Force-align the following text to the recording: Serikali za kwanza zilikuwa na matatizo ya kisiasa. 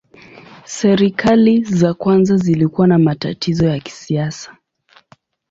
Serikali 0.65 1.63
za 1.63 1.93
kwanza 1.93 2.37
zilikuwa 2.37 2.87
na 2.87 2.99
matatizo 2.99 3.65
ya 3.67 3.79
kisiasa. 3.79 4.57